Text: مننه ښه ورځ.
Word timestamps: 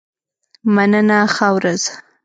مننه 0.75 1.19
ښه 1.33 1.47
ورځ. 1.55 1.81